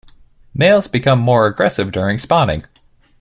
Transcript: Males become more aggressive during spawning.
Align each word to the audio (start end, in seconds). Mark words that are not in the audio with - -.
Males 0.55 0.87
become 0.87 1.19
more 1.19 1.45
aggressive 1.45 1.91
during 1.91 2.17
spawning. 2.17 2.63